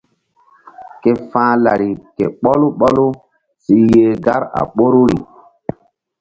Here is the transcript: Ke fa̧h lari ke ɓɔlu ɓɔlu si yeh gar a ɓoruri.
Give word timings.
Ke 1.01 1.11
fa̧h 1.29 1.53
lari 1.63 1.89
ke 2.15 2.25
ɓɔlu 2.41 2.67
ɓɔlu 2.79 3.05
si 3.63 3.75
yeh 3.93 4.13
gar 4.25 4.41
a 4.59 4.61
ɓoruri. 4.75 5.17